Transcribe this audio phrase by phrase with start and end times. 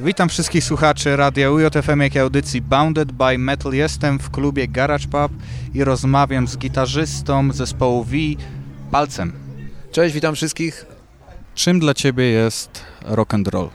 [0.00, 3.72] Witam wszystkich słuchaczy Radia UJFM, jak i audycji Bounded by Metal.
[3.72, 5.32] Jestem w klubie Garage Pub
[5.74, 8.16] i rozmawiam z gitarzystą zespołu V,
[8.90, 9.32] Palcem.
[9.92, 10.86] Cześć, witam wszystkich.
[11.54, 13.68] Czym dla Ciebie jest rock and roll?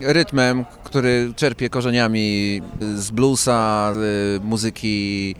[0.00, 2.60] Rytmem, który czerpie korzeniami
[2.94, 5.34] z bluesa, z muzyki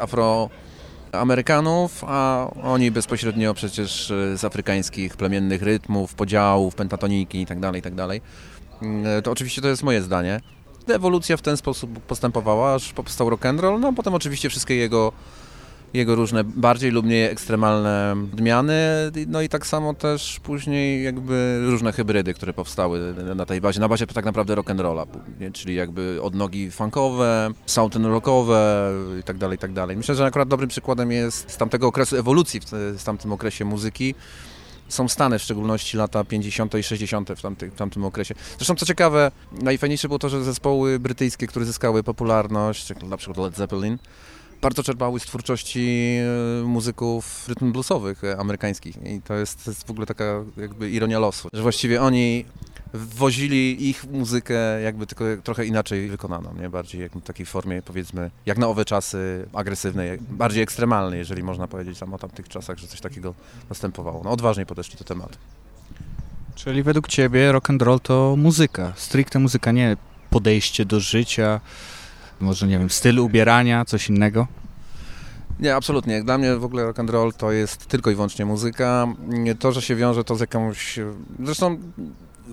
[0.00, 8.08] afroamerykanów, a oni bezpośrednio przecież z afrykańskich plemiennych rytmów, podziałów, pentatoniki itd., itd.
[9.24, 10.40] To oczywiście to jest moje zdanie.
[10.88, 14.76] Ewolucja w ten sposób postępowała, aż powstał rock and roll, no a potem oczywiście wszystkie
[14.76, 15.12] jego
[15.94, 18.74] jego różne bardziej lub mniej ekstremalne odmiany,
[19.26, 23.88] no i tak samo też później jakby różne hybrydy, które powstały na tej bazie, na
[23.88, 25.06] bazie tak naprawdę rock'n'rolla,
[25.52, 29.96] czyli jakby odnogi funkowe, southern rockowe i tak dalej, i tak dalej.
[29.96, 32.60] Myślę, że akurat dobrym przykładem jest z tamtego okresu ewolucji,
[32.98, 34.14] w tamtym okresie muzyki,
[34.92, 36.74] są Stany, w szczególności lata 50.
[36.74, 37.30] i 60.
[37.36, 38.34] w, tamty, tamtym okresie.
[38.58, 43.56] Zresztą co ciekawe, najfajniejsze było to, że zespoły brytyjskie, które zyskały popularność, na przykład Led
[43.56, 43.98] Zeppelin,
[44.62, 46.16] bardzo czerpały z twórczości
[46.60, 50.90] e, muzyków rytm bluesowych e, amerykańskich i to jest, to jest w ogóle taka jakby
[50.90, 52.44] ironia losu, że właściwie oni
[52.92, 56.70] wwozili ich muzykę jakby tylko trochę inaczej wykonaną, nie?
[56.70, 61.68] Bardziej jak w takiej formie powiedzmy, jak na owe czasy, agresywnej, bardziej ekstremalnej, jeżeli można
[61.68, 63.34] powiedzieć tam o tamtych czasach, że coś takiego
[63.68, 64.22] następowało.
[64.24, 65.38] No odważniej podeszli do tematu.
[66.54, 69.96] Czyli według Ciebie rock and roll to muzyka, stricte muzyka, nie
[70.30, 71.60] podejście do życia,
[72.40, 74.46] może nie wiem, styl ubierania, coś innego?
[75.60, 76.24] Nie, absolutnie.
[76.24, 79.06] Dla mnie w ogóle rock and roll to jest tylko i wyłącznie muzyka.
[79.58, 80.98] To, że się wiąże to z jakąś...
[81.44, 81.78] Zresztą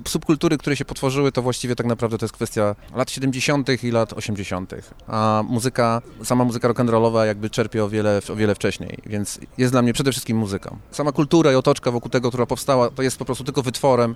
[0.08, 3.84] subkultury, które się potworzyły, to właściwie tak naprawdę to jest kwestia lat 70.
[3.84, 4.74] i lat 80.
[5.08, 9.82] A muzyka, sama muzyka rock'n'rollowa jakby czerpie o wiele, o wiele wcześniej, więc jest dla
[9.82, 10.78] mnie przede wszystkim muzyką.
[10.92, 14.16] Sama kultura i otoczka wokół tego, która powstała, to jest po prostu tylko wytworem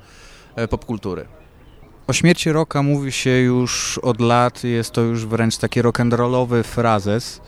[0.56, 1.26] e, popkultury.
[2.08, 7.42] O śmierci Rocka mówi się już od lat, jest to już wręcz taki rock'n'rollowy frazes.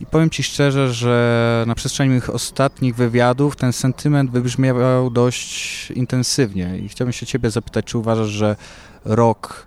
[0.00, 6.78] I powiem Ci szczerze, że na przestrzeni moich ostatnich wywiadów ten sentyment wybrzmiewał dość intensywnie.
[6.78, 8.56] I chciałbym się Ciebie zapytać, czy uważasz, że
[9.04, 9.66] rock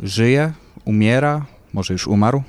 [0.00, 0.52] żyje,
[0.84, 2.42] umiera, może już umarł?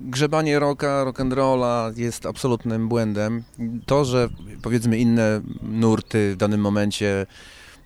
[0.00, 3.44] Grzebanie rocka, rock'n'rolla jest absolutnym błędem.
[3.86, 4.28] To, że
[4.62, 7.26] powiedzmy inne nurty w danym momencie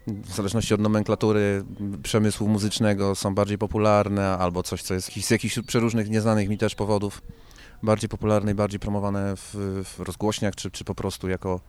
[0.06, 1.64] w zależności od nomenklatury
[2.02, 6.74] przemysłu muzycznego są bardziej popularne, albo coś, co jest z jakichś przeróżnych, nieznanych mi też
[6.74, 7.22] powodów
[7.82, 9.54] bardziej popularne i bardziej promowane w,
[9.84, 11.60] w rozgłośniach, czy, czy po prostu jako,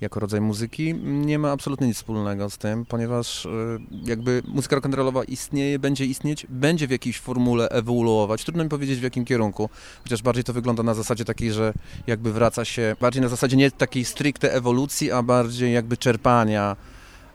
[0.00, 3.50] jako rodzaj muzyki, nie ma absolutnie nic wspólnego z tym, ponieważ e,
[4.04, 8.44] jakby muzyka rock'n'rollowa istnieje, będzie istnieć, będzie w jakiejś formule ewoluować.
[8.44, 9.68] Trudno mi powiedzieć w jakim kierunku,
[10.02, 11.72] chociaż bardziej to wygląda na zasadzie takiej, że
[12.06, 16.76] jakby wraca się, bardziej na zasadzie nie takiej stricte ewolucji, a bardziej jakby czerpania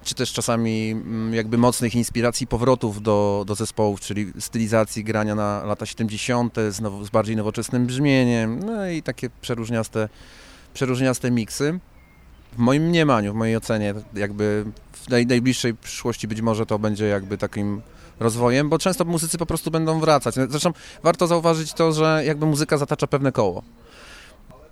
[0.08, 5.64] czy też czasami mm, jakby mocnych inspiracji powrotów do, do zespołów, czyli stylizacji grania na
[5.66, 6.56] lata 70.
[6.56, 10.10] z, z bardziej nowoczesnym brzmieniem, no i takie przeróżniaste,
[10.74, 11.80] przeróżniaste miksy.
[12.54, 17.06] W moim mniemaniu, w mojej ocenie, jakby w naj, najbliższej przyszłości być może to będzie
[17.06, 17.82] jakby takim
[18.20, 20.36] rozwojem, bo często muzycy po prostu będą wracać.
[20.50, 20.74] Zresztą
[21.04, 23.64] warto zauważyć to, że jakby muzyka zatacza pewne koło.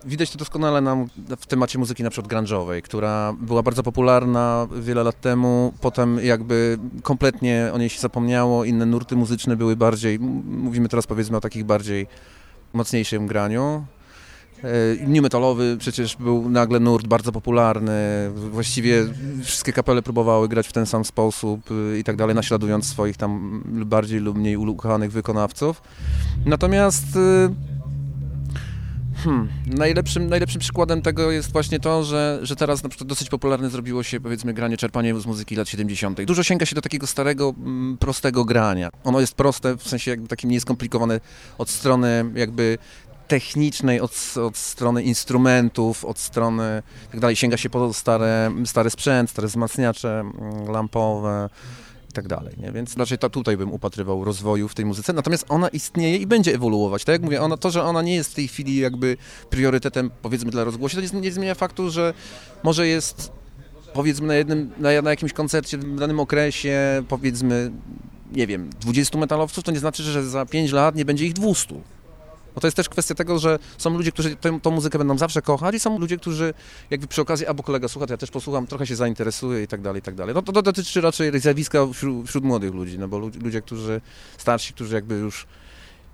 [0.05, 1.07] Widać to doskonale nam
[1.39, 6.77] w temacie muzyki na przykład grunge'owej, która była bardzo popularna wiele lat temu, potem jakby
[7.03, 11.63] kompletnie o niej się zapomniało, inne nurty muzyczne były bardziej, mówimy teraz powiedzmy o takich
[11.63, 12.07] bardziej
[12.73, 13.85] mocniejszym graniu.
[14.63, 19.05] E, new metalowy przecież był nagle nurt bardzo popularny, właściwie
[19.43, 21.61] wszystkie kapele próbowały grać w ten sam sposób
[21.99, 25.81] i tak dalej, naśladując swoich tam bardziej lub mniej ukochanych wykonawców.
[26.45, 27.74] Natomiast y,
[29.25, 29.49] Hmm.
[29.67, 34.03] Najlepszym, najlepszym przykładem tego jest właśnie to, że, że teraz na przykład dosyć popularne zrobiło
[34.03, 36.23] się powiedzmy granie, czerpanie z muzyki lat 70.
[36.23, 38.89] Dużo sięga się do takiego starego, mm, prostego grania.
[39.03, 41.19] Ono jest proste, w sensie jakby takim nieskomplikowane
[41.57, 42.77] od strony jakby
[43.27, 47.35] technicznej, od, od strony instrumentów, od strony tak dalej.
[47.35, 51.49] Sięga się po stare, stary sprzęt, stare wzmacniacze mm, lampowe,
[52.15, 52.71] tak dalej, nie?
[52.71, 56.53] więc raczej to tutaj bym upatrywał rozwoju w tej muzyce, natomiast ona istnieje i będzie
[56.53, 59.17] ewoluować, tak jak mówię, ona, to, że ona nie jest w tej chwili jakby
[59.49, 62.13] priorytetem powiedzmy dla rozgłosu, to nie, nie zmienia faktu, że
[62.63, 63.31] może jest
[63.93, 67.71] powiedzmy na jednym, na, na jakimś koncercie w danym okresie powiedzmy
[68.31, 71.75] nie wiem, 20 metalowców, to nie znaczy, że za 5 lat nie będzie ich 200.
[72.55, 75.41] Bo to jest też kwestia tego, że są ludzie, którzy tę, tą muzykę będą zawsze
[75.41, 76.53] kochać i są ludzie, którzy
[76.89, 79.81] jakby przy okazji, albo kolega słucha, to ja też posłucham, trochę się zainteresuję i tak
[79.81, 80.35] dalej, i tak dalej.
[80.35, 84.01] No to, to dotyczy raczej zjawiska wśród, wśród młodych ludzi, no bo ludzie, którzy
[84.37, 85.47] starsi, którzy jakby już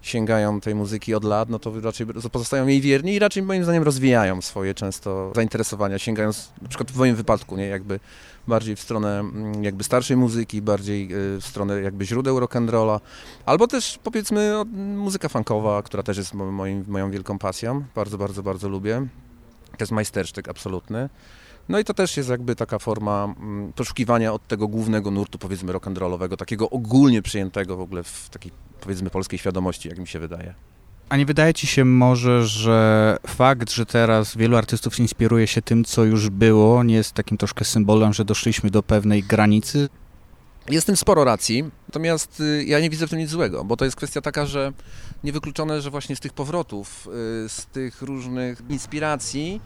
[0.02, 3.84] sięgają tej muzyki od lat, no to raczej pozostają jej wierni i raczej moim zdaniem
[3.84, 8.00] rozwijają swoje często zainteresowania, sięgając na przykład w moim wypadku, nie, jakby
[8.48, 13.00] bardziej w stronę mm, jakby starszej muzyki, bardziej y, w stronę jakby źródeł rock'n'rolla,
[13.46, 14.54] albo też powiedzmy
[14.96, 19.08] muzyka funkowa, która też jest moim, moją wielką pasją, bardzo, bardzo, bardzo lubię.
[19.72, 21.10] To jest majstersztyk absolutny.
[21.70, 25.74] No i to też jest jakby taka forma mm, poszukiwania od tego głównego nurtu, powiedzmy,
[25.74, 28.52] rock'n'rollowego, takiego ogólnie przyjętego w ogóle w takiej,
[28.82, 30.54] powiedzmy, polskiej świadomości, jak mi się wydaje.
[31.10, 35.84] A nie wydaje ci się może, że fakt, że teraz wielu artystów inspiruje się tym,
[35.84, 39.90] co już było, nie jest takim troszkę symbolem, że doszliśmy do pewnej granicy?
[40.70, 43.78] Jest w tym sporo racji, natomiast y, ja nie widzę w tym nic złego, bo
[43.78, 44.74] to jest kwestia taka, że
[45.24, 47.08] niewykluczone, że właśnie z tych powrotów,
[47.46, 49.62] y, z tych różnych inspiracji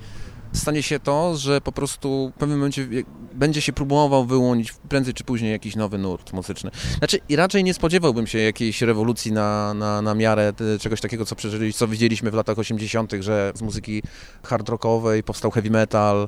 [0.55, 2.87] stanie się to, że po prostu w pewnym momencie
[3.33, 6.71] będzie się próbował wyłonić prędzej czy później jakiś nowy nurt muzyczny.
[6.97, 11.35] Znaczy, i raczej nie spodziewałbym się jakiejś rewolucji na, na, na miarę czegoś takiego, co
[11.35, 14.03] przeżyliśmy, co widzieliśmy w latach 80., że z muzyki
[14.43, 16.27] hard rockowej powstał heavy metal,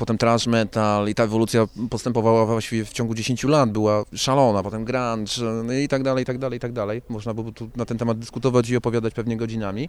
[0.00, 4.84] potem thrash metal i ta ewolucja postępowała właściwie w ciągu 10 lat, była szalona, potem
[4.84, 7.02] grunge no i tak dalej, i tak dalej, i tak dalej.
[7.08, 9.88] Można by tu na ten temat dyskutować i opowiadać pewnie godzinami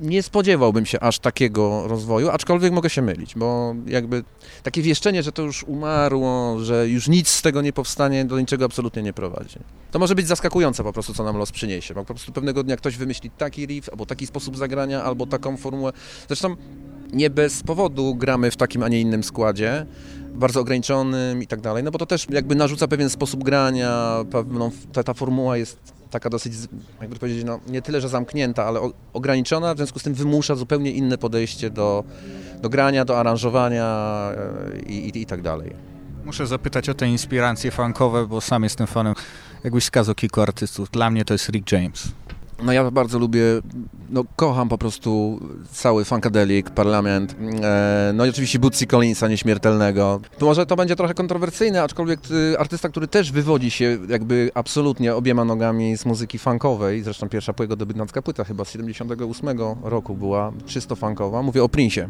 [0.00, 4.24] nie spodziewałbym się aż takiego rozwoju, aczkolwiek mogę się mylić, bo jakby
[4.62, 8.64] takie wieszczenie, że to już umarło, że już nic z tego nie powstanie, do niczego
[8.64, 9.58] absolutnie nie prowadzi.
[9.90, 12.76] To może być zaskakujące po prostu, co nam los przyniesie, bo po prostu pewnego dnia
[12.76, 15.92] ktoś wymyśli taki riff, albo taki sposób zagrania, albo taką formułę.
[16.28, 16.56] Zresztą
[17.12, 19.86] nie bez powodu gramy w takim, a nie innym składzie,
[20.34, 24.70] bardzo ograniczonym i tak dalej, no bo to też jakby narzuca pewien sposób grania, pewną,
[24.92, 25.78] ta, ta formuła jest
[26.16, 26.52] taka dosyć,
[27.00, 28.80] jakby powiedzieć, no, nie tyle, że zamknięta, ale
[29.12, 32.04] ograniczona, w związku z tym wymusza zupełnie inne podejście do,
[32.62, 33.86] do grania, do aranżowania
[34.36, 35.72] e, i, i, i tak dalej.
[36.24, 39.14] Muszę zapytać o te inspiracje funkowe, bo sam jestem fanem,
[39.64, 40.90] jakbyś wskazał kilku artystów.
[40.90, 42.08] Dla mnie to jest Rick James.
[42.62, 43.42] No ja bardzo lubię,
[44.10, 45.40] no kocham po prostu
[45.72, 50.20] cały Funkadelic, Parlament, e, no i oczywiście Bootsy Collinsa nieśmiertelnego.
[50.40, 55.44] Może to będzie trochę kontrowersyjne, aczkolwiek y, artysta, który też wywodzi się jakby absolutnie obiema
[55.44, 59.48] nogami z muzyki funkowej, zresztą pierwsza jego debiutancka płyta chyba z 78
[59.82, 62.08] roku była czysto funkowa, mówię o Prince'ie.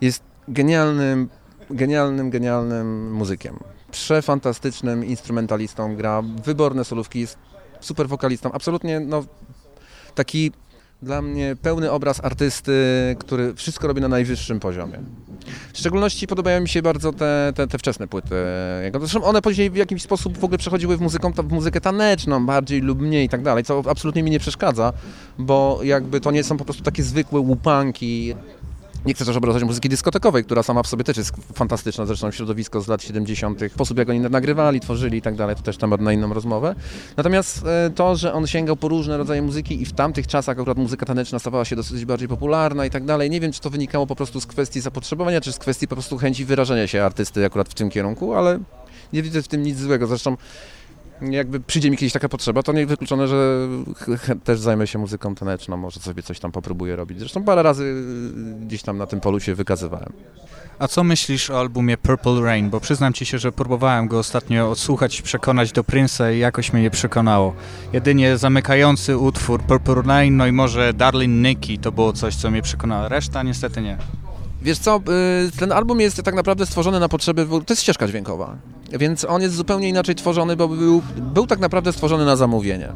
[0.00, 1.28] Jest genialnym,
[1.70, 3.58] genialnym, genialnym muzykiem.
[3.90, 7.38] Przefantastycznym instrumentalistą, gra wyborne solówki, jest
[7.80, 8.52] super wokalistą.
[8.52, 9.24] Absolutnie no,
[10.14, 10.52] taki
[11.02, 12.72] dla mnie pełny obraz artysty,
[13.18, 14.98] który wszystko robi na najwyższym poziomie.
[15.72, 18.34] W szczególności podobają mi się bardzo te, te, te wczesne płyty.
[19.00, 22.80] Zresztą one później w jakiś sposób w ogóle przechodziły w, muzyką, w muzykę taneczną, bardziej
[22.80, 24.92] lub mniej i tak dalej, co absolutnie mi nie przeszkadza,
[25.38, 28.34] bo jakby to nie są po prostu takie zwykłe łupanki
[29.06, 32.80] nie chcę też obrażać muzyki dyskotekowej, która sama w sobie też jest fantastyczna, zresztą środowisko
[32.80, 36.12] z lat 70., sposób jak oni nagrywali, tworzyli i tak dalej, to też temat na
[36.12, 36.74] inną rozmowę.
[37.16, 40.78] Natomiast e, to, że on sięgał po różne rodzaje muzyki i w tamtych czasach akurat
[40.78, 44.06] muzyka taneczna stawała się dosyć bardziej popularna i tak dalej, nie wiem, czy to wynikało
[44.06, 47.68] po prostu z kwestii zapotrzebowania, czy z kwestii po prostu chęci wyrażenia się artysty akurat
[47.68, 48.58] w tym kierunku, ale
[49.12, 50.06] nie widzę w tym nic złego.
[50.06, 50.36] Zresztą
[51.22, 53.68] jakby przyjdzie mi kiedyś taka potrzeba, to nie wykluczone, że
[54.44, 57.18] też zajmę się muzyką taneczną, może sobie coś tam popróbuję robić.
[57.18, 60.12] Zresztą parę razy y, gdzieś tam na tym polu się wykazywałem.
[60.78, 62.70] A co myślisz o albumie Purple Rain?
[62.70, 66.82] Bo przyznam ci się, że próbowałem go ostatnio odsłuchać, przekonać do Prince'a i jakoś mnie
[66.82, 67.54] nie przekonało.
[67.92, 72.62] Jedynie zamykający utwór Purple Rain, no i może Darlin Nikki to było coś, co mnie
[72.62, 73.08] przekonało.
[73.08, 73.98] Reszta niestety nie.
[74.62, 75.00] Wiesz co,
[75.48, 78.56] y, ten album jest tak naprawdę stworzony na potrzeby, to jest ścieżka dźwiękowa,
[78.98, 82.88] więc on jest zupełnie inaczej tworzony, bo był, był tak naprawdę stworzony na zamówienie.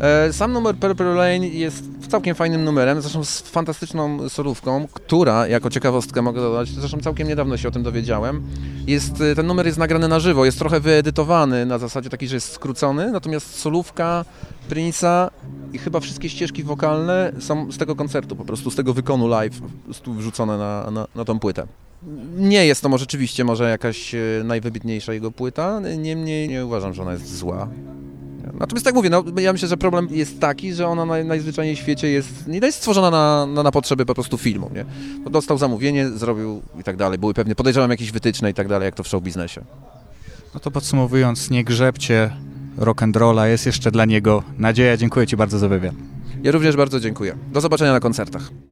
[0.00, 5.70] E, sam numer Purple Lane jest całkiem fajnym numerem, zresztą z fantastyczną solówką, która, jako
[5.70, 8.42] ciekawostkę mogę dodać, zresztą całkiem niedawno się o tym dowiedziałem,
[8.86, 12.36] jest, e, ten numer jest nagrany na żywo, jest trochę wyedytowany na zasadzie takiej, że
[12.36, 14.24] jest skrócony, natomiast solówka
[14.70, 15.30] Prince'a
[15.72, 19.60] i chyba wszystkie ścieżki wokalne są z tego koncertu, po prostu z tego wykonu live
[20.06, 21.66] wrzucone na, na, na tą płytę.
[22.36, 27.02] Nie jest to może rzeczywiście może jakaś e, najwybitniejsza jego płyta, niemniej nie uważam, że
[27.02, 27.68] ona jest zła.
[28.54, 31.78] Natomiast tak mówię, no, ja myślę, że problem jest taki, że ona naj, najzwyczajniej w
[31.78, 34.84] świecie jest, nie jest stworzona na, na, na potrzeby po prostu filmu, nie?
[35.30, 37.18] Dostał zamówienie, zrobił i tak dalej.
[37.18, 39.64] Były pewnie, podejrzewam, jakieś wytyczne i tak dalej, jak to w show biznesie.
[40.54, 42.30] No to podsumowując, nie grzebcie
[42.78, 44.96] rock'n'rolla, jest jeszcze dla niego nadzieja.
[44.96, 45.94] Dziękuję Ci bardzo za wywiad.
[46.42, 47.36] Ja również bardzo dziękuję.
[47.52, 48.50] Do zobaczenia na koncertach.